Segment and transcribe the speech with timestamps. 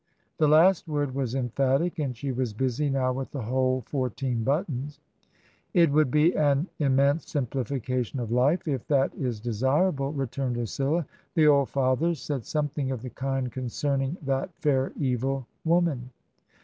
[0.01, 0.03] ^'
[0.39, 4.99] The last word was emphatic, and she was busy now with the whole fourteen buttons.
[5.75, 11.45] "It would be an immense simplification of life— if that is desirable," returned Lucilla." The
[11.45, 16.09] old Fathers said something of the kind conceming that fair evil— woman."